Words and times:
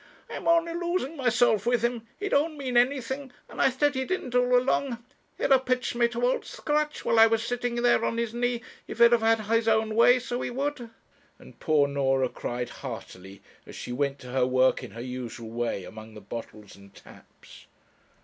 'I'm 0.31 0.47
only 0.47 0.73
losing 0.73 1.15
myself 1.15 1.67
with 1.67 1.83
him. 1.83 2.07
He 2.19 2.27
don't 2.27 2.57
mean 2.57 2.75
anything, 2.75 3.31
and 3.47 3.61
I 3.61 3.69
said 3.69 3.93
he 3.93 4.03
didn't 4.03 4.33
all 4.33 4.57
along. 4.57 5.05
He'd 5.37 5.51
have 5.51 5.67
pitched 5.67 5.93
me 5.93 6.07
to 6.07 6.25
Old 6.25 6.43
Scratch, 6.43 7.05
while 7.05 7.19
I 7.19 7.27
was 7.27 7.45
sitting 7.45 7.75
there 7.75 8.03
on 8.03 8.17
his 8.17 8.33
knee, 8.33 8.63
if 8.87 8.97
he'd 8.97 9.11
have 9.11 9.21
had 9.21 9.41
his 9.41 9.67
own 9.67 9.93
way 9.93 10.17
so 10.17 10.41
he 10.41 10.49
would;' 10.49 10.89
and 11.37 11.59
poor 11.59 11.87
Norah 11.87 12.29
cried 12.29 12.69
heartily, 12.81 13.43
as 13.67 13.75
she 13.75 13.91
went 13.91 14.17
to 14.21 14.31
her 14.31 14.47
work 14.47 14.81
in 14.83 14.89
her 14.89 15.01
usual 15.01 15.51
way 15.51 15.83
among 15.83 16.15
the 16.15 16.19
bottles 16.21 16.75
and 16.75 16.95
taps. 16.95 17.67